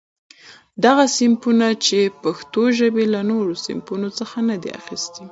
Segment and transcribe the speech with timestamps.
[0.97, 5.23] غه صنفونه، چي پښتوژبي له نورڅخه نه دي اخستي.